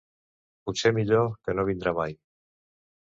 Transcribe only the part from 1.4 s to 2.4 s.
que no vindrà mai...